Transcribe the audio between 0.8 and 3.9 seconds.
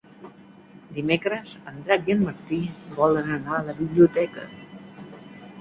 Dimecres en Drac i en Martí volen anar a la